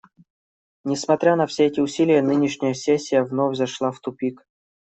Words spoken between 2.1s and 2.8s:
нынешняя